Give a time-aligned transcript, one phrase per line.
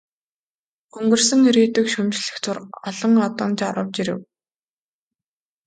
[0.97, 2.59] Өнгөрсөн ирээдүйг шүүмжлэх зуур
[2.89, 4.19] олон одон жарав, жирэв.